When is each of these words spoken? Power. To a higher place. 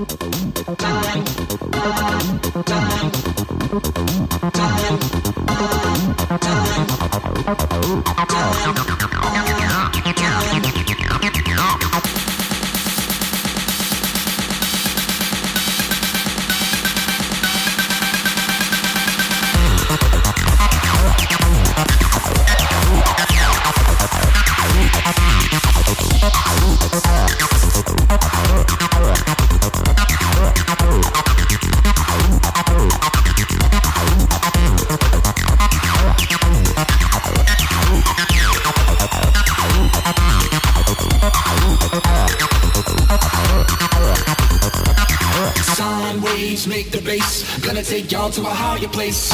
Power. 0.00 1.30
To 48.32 48.42
a 48.42 48.50
higher 48.52 48.88
place. 48.88 49.30